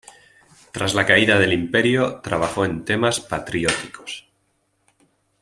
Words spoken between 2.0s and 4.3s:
trabajó en temas patrióticos.